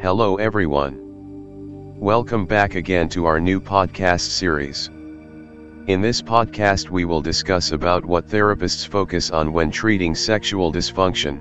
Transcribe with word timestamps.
Hello 0.00 0.36
everyone. 0.36 1.96
Welcome 1.98 2.46
back 2.46 2.76
again 2.76 3.08
to 3.08 3.26
our 3.26 3.40
new 3.40 3.60
podcast 3.60 4.20
series. 4.20 4.86
In 5.88 6.00
this 6.00 6.22
podcast 6.22 6.88
we 6.88 7.04
will 7.04 7.20
discuss 7.20 7.72
about 7.72 8.04
what 8.04 8.28
therapists 8.28 8.86
focus 8.86 9.32
on 9.32 9.52
when 9.52 9.72
treating 9.72 10.14
sexual 10.14 10.72
dysfunction. 10.72 11.40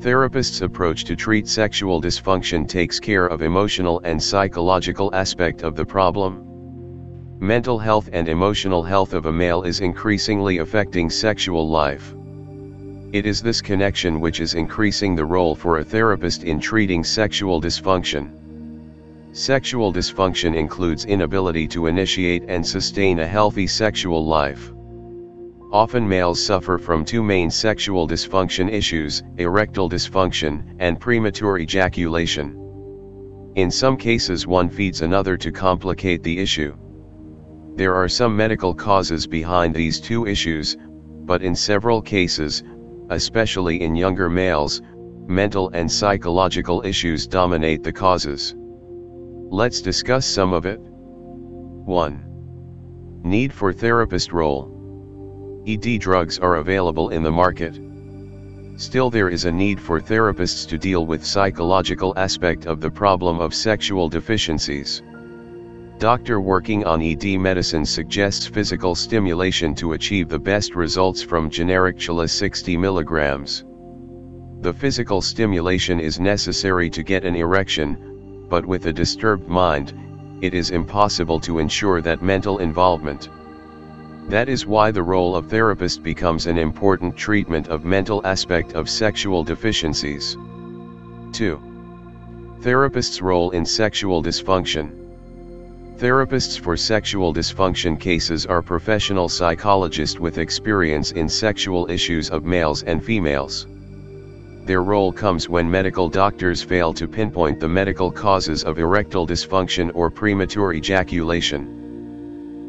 Therapists' 0.00 0.62
approach 0.62 1.04
to 1.04 1.14
treat 1.14 1.46
sexual 1.46 2.00
dysfunction 2.00 2.66
takes 2.66 2.98
care 2.98 3.26
of 3.26 3.42
emotional 3.42 4.00
and 4.02 4.20
psychological 4.22 5.14
aspect 5.14 5.62
of 5.62 5.76
the 5.76 5.84
problem. 5.84 7.36
Mental 7.38 7.78
health 7.78 8.08
and 8.14 8.30
emotional 8.30 8.82
health 8.82 9.12
of 9.12 9.26
a 9.26 9.32
male 9.32 9.64
is 9.64 9.80
increasingly 9.80 10.56
affecting 10.56 11.10
sexual 11.10 11.68
life. 11.68 12.14
It 13.12 13.26
is 13.26 13.42
this 13.42 13.60
connection 13.60 14.20
which 14.20 14.40
is 14.40 14.54
increasing 14.54 15.14
the 15.14 15.26
role 15.26 15.54
for 15.54 15.78
a 15.78 15.84
therapist 15.84 16.44
in 16.44 16.58
treating 16.58 17.04
sexual 17.04 17.60
dysfunction. 17.60 18.30
Sexual 19.32 19.92
dysfunction 19.92 20.56
includes 20.56 21.04
inability 21.04 21.68
to 21.68 21.88
initiate 21.88 22.44
and 22.48 22.66
sustain 22.66 23.18
a 23.18 23.26
healthy 23.26 23.66
sexual 23.66 24.24
life. 24.24 24.72
Often 25.72 26.08
males 26.08 26.42
suffer 26.42 26.78
from 26.78 27.04
two 27.04 27.22
main 27.22 27.50
sexual 27.50 28.08
dysfunction 28.08 28.70
issues, 28.72 29.22
erectile 29.36 29.90
dysfunction 29.90 30.74
and 30.78 30.98
premature 30.98 31.58
ejaculation. 31.58 32.56
In 33.56 33.70
some 33.70 33.98
cases 33.98 34.46
one 34.46 34.70
feeds 34.70 35.02
another 35.02 35.36
to 35.36 35.52
complicate 35.52 36.22
the 36.22 36.38
issue. 36.38 36.74
There 37.76 37.94
are 37.94 38.08
some 38.08 38.34
medical 38.34 38.72
causes 38.72 39.26
behind 39.26 39.74
these 39.74 40.00
two 40.00 40.26
issues, 40.26 40.78
but 41.24 41.42
in 41.42 41.54
several 41.54 42.02
cases, 42.02 42.62
especially 43.12 43.82
in 43.82 43.96
younger 43.96 44.28
males, 44.28 44.82
mental 45.26 45.70
and 45.70 45.90
psychological 45.90 46.82
issues 46.84 47.26
dominate 47.26 47.82
the 47.82 47.92
causes. 47.92 48.54
Let's 48.56 49.80
discuss 49.80 50.26
some 50.26 50.52
of 50.52 50.66
it. 50.66 50.80
1. 50.80 53.22
Need 53.24 53.52
for 53.52 53.72
therapist 53.72 54.32
role. 54.32 55.62
ED 55.66 56.00
drugs 56.00 56.38
are 56.38 56.56
available 56.56 57.10
in 57.10 57.22
the 57.22 57.30
market. 57.30 57.78
Still 58.76 59.10
there 59.10 59.28
is 59.28 59.44
a 59.44 59.52
need 59.52 59.80
for 59.80 60.00
therapists 60.00 60.66
to 60.68 60.78
deal 60.78 61.06
with 61.06 61.24
psychological 61.24 62.14
aspect 62.16 62.66
of 62.66 62.80
the 62.80 62.90
problem 62.90 63.40
of 63.40 63.54
sexual 63.54 64.08
deficiencies. 64.08 65.02
Doctor 66.02 66.40
working 66.40 66.84
on 66.84 67.00
ED 67.00 67.38
medicine 67.38 67.86
suggests 67.86 68.44
physical 68.44 68.96
stimulation 68.96 69.72
to 69.76 69.92
achieve 69.92 70.28
the 70.28 70.36
best 70.36 70.74
results 70.74 71.22
from 71.22 71.48
generic 71.48 71.96
Cialis 71.96 72.30
60 72.30 72.76
mg. 72.76 74.62
The 74.62 74.72
physical 74.72 75.22
stimulation 75.22 76.00
is 76.00 76.18
necessary 76.18 76.90
to 76.90 77.04
get 77.04 77.24
an 77.24 77.36
erection, 77.36 78.48
but 78.50 78.66
with 78.66 78.86
a 78.86 78.92
disturbed 78.92 79.46
mind, 79.46 79.94
it 80.40 80.54
is 80.54 80.70
impossible 80.70 81.38
to 81.38 81.60
ensure 81.60 82.00
that 82.00 82.20
mental 82.20 82.58
involvement. 82.58 83.28
That 84.28 84.48
is 84.48 84.66
why 84.66 84.90
the 84.90 85.04
role 85.04 85.36
of 85.36 85.48
therapist 85.48 86.02
becomes 86.02 86.48
an 86.48 86.58
important 86.58 87.16
treatment 87.16 87.68
of 87.68 87.84
mental 87.84 88.26
aspect 88.26 88.72
of 88.72 88.90
sexual 88.90 89.44
deficiencies. 89.44 90.36
2. 91.30 92.58
Therapist's 92.60 93.22
role 93.22 93.52
in 93.52 93.64
sexual 93.64 94.20
dysfunction. 94.20 95.01
Therapists 96.02 96.58
for 96.58 96.76
sexual 96.76 97.32
dysfunction 97.32 97.96
cases 97.96 98.44
are 98.44 98.60
professional 98.60 99.28
psychologists 99.28 100.18
with 100.18 100.38
experience 100.38 101.12
in 101.12 101.28
sexual 101.28 101.88
issues 101.88 102.28
of 102.28 102.42
males 102.44 102.82
and 102.82 103.04
females. 103.04 103.68
Their 104.66 104.82
role 104.82 105.12
comes 105.12 105.48
when 105.48 105.70
medical 105.70 106.08
doctors 106.08 106.60
fail 106.60 106.92
to 106.94 107.06
pinpoint 107.06 107.60
the 107.60 107.68
medical 107.68 108.10
causes 108.10 108.64
of 108.64 108.80
erectile 108.80 109.28
dysfunction 109.28 109.92
or 109.94 110.10
premature 110.10 110.72
ejaculation. 110.72 111.68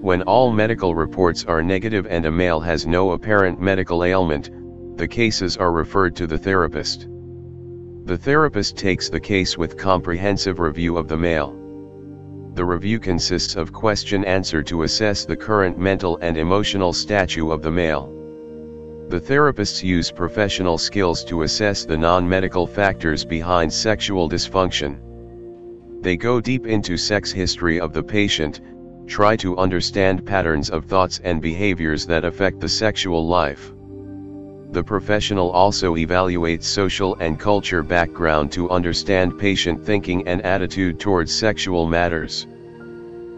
When 0.04 0.22
all 0.22 0.52
medical 0.52 0.94
reports 0.94 1.44
are 1.46 1.64
negative 1.64 2.06
and 2.08 2.28
a 2.28 2.32
male 2.32 2.60
has 2.60 2.86
no 2.86 3.14
apparent 3.14 3.60
medical 3.60 4.04
ailment, 4.04 4.52
the 4.96 5.08
cases 5.08 5.58
are 5.58 5.72
referred 5.72 6.16
to 6.18 6.28
the 6.28 6.38
therapist. 6.38 7.08
The 8.06 8.16
therapist 8.20 8.78
takes 8.78 9.10
the 9.10 9.20
case 9.20 9.58
with 9.58 9.76
comprehensive 9.76 10.60
review 10.60 10.98
of 10.98 11.08
the 11.08 11.18
male. 11.18 11.63
The 12.56 12.64
review 12.66 13.00
consists 13.00 13.56
of 13.56 13.74
question 13.74 14.24
answer 14.26 14.62
to 14.64 14.84
assess 14.84 15.26
the 15.26 15.36
current 15.36 15.80
mental 15.80 16.18
and 16.22 16.38
emotional 16.38 16.94
status 16.94 17.44
of 17.50 17.64
the 17.64 17.72
male. 17.72 18.14
The 19.10 19.20
therapists 19.20 19.82
use 19.84 20.12
professional 20.12 20.78
skills 20.78 21.24
to 21.26 21.42
assess 21.42 21.84
the 21.84 21.98
non-medical 21.98 22.68
factors 22.68 23.26
behind 23.26 23.74
sexual 23.74 24.30
dysfunction. 24.30 25.00
They 26.04 26.16
go 26.16 26.40
deep 26.40 26.68
into 26.68 26.96
sex 26.96 27.32
history 27.32 27.80
of 27.80 27.92
the 27.92 28.04
patient, 28.04 28.62
try 29.08 29.36
to 29.38 29.58
understand 29.58 30.24
patterns 30.24 30.70
of 30.70 30.86
thoughts 30.86 31.20
and 31.24 31.42
behaviors 31.42 32.06
that 32.06 32.24
affect 32.24 32.60
the 32.60 32.70
sexual 32.70 33.28
life. 33.28 33.74
The 34.74 34.84
professional 34.84 35.52
also 35.52 35.94
evaluates 35.98 36.64
social 36.64 37.14
and 37.20 37.40
culture 37.40 37.84
background 37.84 38.52
to 38.54 38.72
understand 38.72 39.38
patient 39.38 39.86
thinking 39.86 40.28
and 40.28 40.42
attitude 40.42 41.00
towards 41.00 41.32
sexual 41.32 41.86
matters. 41.86 42.48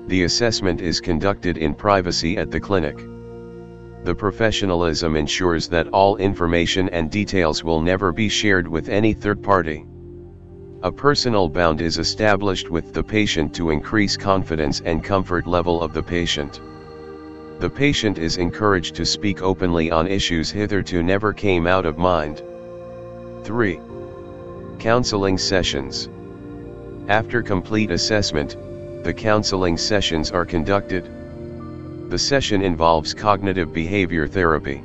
The 0.07 0.23
assessment 0.23 0.79
is 0.79 1.01
conducted 1.01 1.57
in 1.57 1.75
privacy 1.75 2.37
at 2.37 2.51
the 2.51 2.59
clinic. 2.61 2.95
The 4.05 4.15
professionalism 4.15 5.17
ensures 5.17 5.67
that 5.67 5.89
all 5.89 6.15
information 6.15 6.87
and 6.87 7.11
details 7.11 7.65
will 7.65 7.81
never 7.81 8.13
be 8.13 8.29
shared 8.29 8.65
with 8.65 8.87
any 8.87 9.11
third 9.11 9.43
party. 9.43 9.85
A 10.83 10.91
personal 10.91 11.49
bound 11.49 11.81
is 11.81 11.97
established 11.97 12.69
with 12.69 12.93
the 12.93 13.03
patient 13.03 13.53
to 13.55 13.71
increase 13.71 14.15
confidence 14.15 14.79
and 14.85 15.03
comfort 15.03 15.47
level 15.47 15.83
of 15.83 15.91
the 15.91 16.03
patient. 16.03 16.61
The 17.57 17.69
patient 17.69 18.17
is 18.17 18.35
encouraged 18.35 18.95
to 18.95 19.05
speak 19.05 19.41
openly 19.41 19.89
on 19.89 20.07
issues 20.07 20.51
hitherto 20.51 21.01
never 21.01 21.31
came 21.31 21.67
out 21.67 21.85
of 21.85 21.97
mind. 21.97 22.43
3. 23.45 23.79
Counseling 24.77 25.37
sessions. 25.37 26.09
After 27.07 27.41
complete 27.41 27.91
assessment, 27.91 28.57
the 29.05 29.13
counseling 29.13 29.77
sessions 29.77 30.31
are 30.31 30.43
conducted. 30.43 31.09
The 32.09 32.19
session 32.19 32.61
involves 32.61 33.13
cognitive 33.13 33.73
behavior 33.73 34.27
therapy. 34.27 34.83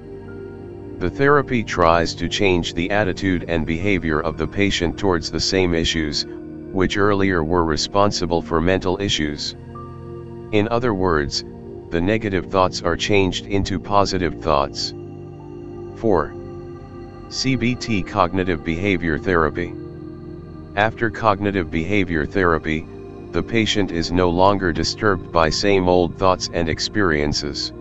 The 1.00 1.10
therapy 1.10 1.64
tries 1.64 2.14
to 2.14 2.28
change 2.28 2.74
the 2.74 2.90
attitude 2.90 3.46
and 3.48 3.66
behavior 3.66 4.20
of 4.20 4.36
the 4.36 4.46
patient 4.46 4.96
towards 4.96 5.30
the 5.30 5.40
same 5.40 5.74
issues, 5.74 6.24
which 6.70 6.96
earlier 6.96 7.42
were 7.42 7.64
responsible 7.64 8.42
for 8.42 8.60
mental 8.60 9.00
issues. 9.00 9.56
In 10.52 10.68
other 10.68 10.94
words, 10.94 11.44
the 11.90 12.00
negative 12.00 12.46
thoughts 12.46 12.82
are 12.82 12.96
changed 12.96 13.46
into 13.46 13.80
positive 13.80 14.40
thoughts. 14.40 14.94
4. 15.96 16.32
CBT 17.28 18.06
Cognitive 18.06 18.64
Behavior 18.64 19.18
Therapy 19.18 19.72
After 20.76 21.10
cognitive 21.10 21.68
behavior 21.68 22.24
therapy, 22.24 22.86
the 23.32 23.42
patient 23.42 23.90
is 23.90 24.12
no 24.12 24.30
longer 24.30 24.72
disturbed 24.72 25.32
by 25.32 25.50
same 25.50 25.88
old 25.88 26.16
thoughts 26.16 26.48
and 26.52 26.68
experiences. 26.68 27.72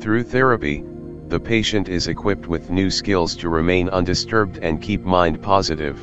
Through 0.00 0.22
therapy, 0.24 0.84
the 1.26 1.40
patient 1.40 1.88
is 1.88 2.06
equipped 2.06 2.46
with 2.46 2.70
new 2.70 2.88
skills 2.88 3.34
to 3.36 3.48
remain 3.48 3.88
undisturbed 3.88 4.58
and 4.58 4.80
keep 4.80 5.02
mind 5.02 5.42
positive. 5.42 5.98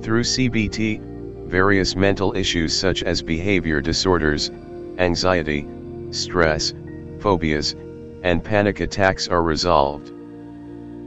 Through 0.00 0.22
CBT, 0.22 1.00
various 1.46 1.96
mental 1.96 2.36
issues 2.36 2.72
such 2.72 3.02
as 3.02 3.20
behavior 3.20 3.80
disorders, 3.80 4.50
anxiety, 4.98 5.66
stress, 6.14 6.72
phobias, 7.18 7.74
and 8.22 8.42
panic 8.42 8.80
attacks 8.80 9.28
are 9.28 9.42
resolved. 9.42 10.12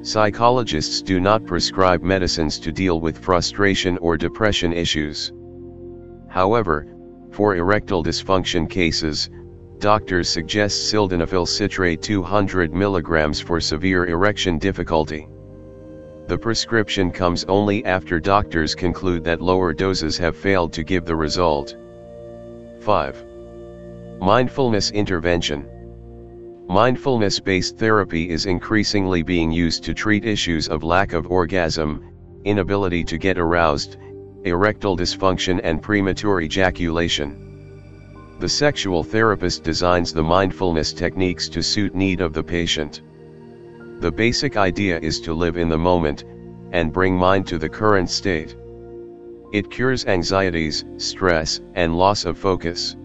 Psychologists 0.01 1.01
do 1.01 1.19
not 1.19 1.45
prescribe 1.45 2.01
medicines 2.01 2.59
to 2.59 2.71
deal 2.71 2.99
with 2.99 3.17
frustration 3.17 3.97
or 3.97 4.15
depression 4.17 4.71
issues. 4.71 5.33
However, 6.27 6.87
for 7.31 7.55
erectile 7.55 8.03
dysfunction 8.03 8.69
cases, 8.69 9.29
doctors 9.79 10.29
suggest 10.29 10.93
sildenafil 10.93 11.47
citrate 11.47 12.01
200 12.01 12.71
mg 12.71 13.43
for 13.43 13.59
severe 13.59 14.05
erection 14.05 14.57
difficulty. 14.57 15.27
The 16.27 16.37
prescription 16.37 17.11
comes 17.11 17.45
only 17.45 17.85
after 17.85 18.19
doctors 18.19 18.75
conclude 18.75 19.23
that 19.23 19.41
lower 19.41 19.73
doses 19.73 20.17
have 20.17 20.35
failed 20.35 20.73
to 20.73 20.83
give 20.83 21.05
the 21.05 21.15
result. 21.15 21.75
5. 22.81 23.23
Mindfulness 24.19 24.91
intervention. 24.91 25.65
Mindfulness-based 26.67 27.77
therapy 27.77 28.29
is 28.29 28.47
increasingly 28.47 29.21
being 29.21 29.51
used 29.51 29.83
to 29.83 29.93
treat 29.93 30.25
issues 30.25 30.67
of 30.67 30.83
lack 30.83 31.13
of 31.13 31.27
orgasm, 31.27 32.03
inability 32.43 33.03
to 33.03 33.17
get 33.17 33.37
aroused, 33.37 33.97
erectile 34.43 34.97
dysfunction 34.97 35.61
and 35.63 35.81
premature 35.81 36.41
ejaculation. 36.41 38.35
The 38.39 38.49
sexual 38.49 39.03
therapist 39.03 39.63
designs 39.63 40.11
the 40.11 40.23
mindfulness 40.23 40.93
techniques 40.93 41.47
to 41.49 41.61
suit 41.61 41.93
need 41.93 42.19
of 42.19 42.33
the 42.33 42.43
patient. 42.43 43.01
The 43.99 44.11
basic 44.11 44.57
idea 44.57 44.99
is 44.99 45.21
to 45.21 45.33
live 45.33 45.57
in 45.57 45.69
the 45.69 45.77
moment, 45.77 46.23
and 46.71 46.91
bring 46.91 47.15
mind 47.15 47.47
to 47.47 47.57
the 47.57 47.69
current 47.69 48.09
state. 48.09 48.55
It 49.53 49.71
cures 49.71 50.05
anxieties, 50.05 50.85
stress, 50.97 51.61
and 51.75 51.97
loss 51.97 52.25
of 52.25 52.37
focus. 52.37 52.95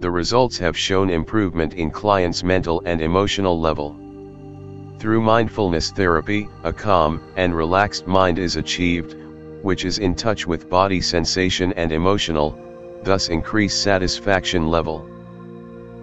The 0.00 0.10
results 0.10 0.58
have 0.58 0.76
shown 0.76 1.08
improvement 1.08 1.74
in 1.74 1.90
clients' 1.90 2.44
mental 2.44 2.82
and 2.84 3.00
emotional 3.00 3.58
level. 3.58 3.96
Through 4.98 5.22
mindfulness 5.22 5.90
therapy, 5.90 6.48
a 6.64 6.72
calm 6.72 7.20
and 7.36 7.54
relaxed 7.54 8.06
mind 8.06 8.38
is 8.38 8.56
achieved, 8.56 9.16
which 9.62 9.84
is 9.84 9.98
in 9.98 10.14
touch 10.14 10.46
with 10.46 10.68
body 10.68 11.00
sensation 11.00 11.72
and 11.74 11.92
emotional, 11.92 12.58
thus 13.04 13.28
increase 13.28 13.74
satisfaction 13.74 14.68
level. 14.68 15.08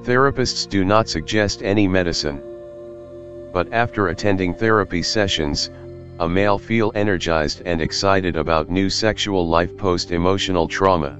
Therapists 0.03 0.67
do 0.67 0.83
not 0.83 1.07
suggest 1.07 1.61
any 1.61 1.87
medicine. 1.87 2.41
But 3.53 3.71
after 3.71 4.07
attending 4.07 4.55
therapy 4.55 5.03
sessions, 5.03 5.69
a 6.19 6.27
male 6.27 6.57
feel 6.57 6.91
energized 6.95 7.61
and 7.65 7.79
excited 7.79 8.35
about 8.35 8.71
new 8.71 8.89
sexual 8.89 9.47
life 9.47 9.77
post-emotional 9.77 10.67
trauma. 10.67 11.19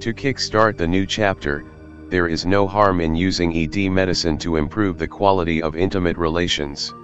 To 0.00 0.14
kickstart 0.14 0.76
the 0.76 0.86
new 0.86 1.04
chapter, 1.04 1.64
there 2.08 2.28
is 2.28 2.46
no 2.46 2.68
harm 2.68 3.00
in 3.00 3.16
using 3.16 3.56
ED 3.56 3.90
medicine 3.90 4.38
to 4.38 4.54
improve 4.54 4.96
the 4.96 5.08
quality 5.08 5.60
of 5.60 5.74
intimate 5.74 6.16
relations. 6.16 6.94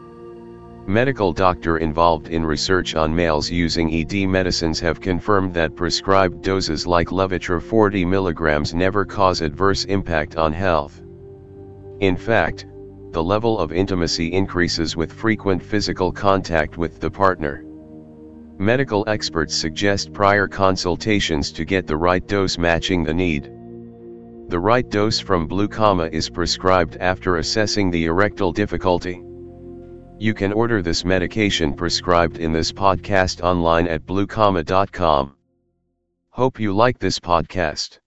Medical 0.86 1.32
doctor 1.32 1.78
involved 1.78 2.28
in 2.28 2.46
research 2.46 2.94
on 2.94 3.12
males 3.12 3.50
using 3.50 3.92
ED 3.92 4.28
medicines 4.28 4.78
have 4.78 5.00
confirmed 5.00 5.52
that 5.54 5.74
prescribed 5.74 6.42
doses 6.42 6.86
like 6.86 7.08
Levitra 7.08 7.60
40 7.60 8.04
mg 8.04 8.74
never 8.74 9.04
cause 9.04 9.40
adverse 9.40 9.84
impact 9.86 10.36
on 10.36 10.52
health. 10.52 11.02
In 11.98 12.16
fact, 12.16 12.66
the 13.10 13.24
level 13.24 13.58
of 13.58 13.72
intimacy 13.72 14.32
increases 14.32 14.96
with 14.96 15.12
frequent 15.12 15.60
physical 15.60 16.12
contact 16.12 16.78
with 16.78 17.00
the 17.00 17.10
partner. 17.10 17.64
Medical 18.58 19.04
experts 19.08 19.54
suggest 19.54 20.12
prior 20.12 20.46
consultations 20.46 21.50
to 21.50 21.64
get 21.64 21.86
the 21.86 21.96
right 21.96 22.24
dose 22.26 22.56
matching 22.56 23.02
the 23.02 23.12
need. 23.12 23.50
The 24.48 24.60
right 24.60 24.88
dose 24.88 25.18
from 25.18 25.48
Blue 25.48 25.66
Comma 25.66 26.08
is 26.12 26.30
prescribed 26.30 26.96
after 26.98 27.38
assessing 27.38 27.90
the 27.90 28.04
erectile 28.04 28.52
difficulty. 28.52 29.20
You 30.18 30.34
can 30.34 30.52
order 30.52 30.82
this 30.82 31.04
medication 31.04 31.74
prescribed 31.74 32.38
in 32.38 32.52
this 32.52 32.70
podcast 32.70 33.42
online 33.42 33.88
at 33.88 34.06
bluecomma.com. 34.06 35.34
Hope 36.30 36.60
you 36.60 36.72
like 36.72 36.98
this 37.00 37.18
podcast. 37.18 37.98